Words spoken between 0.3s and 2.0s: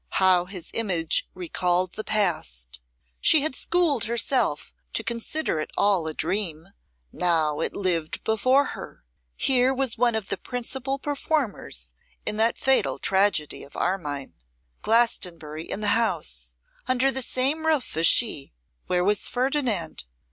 his image recalled